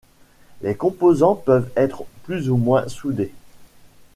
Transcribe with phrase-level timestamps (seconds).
[0.63, 3.31] Les composants peuvent être plus ou moins soudés.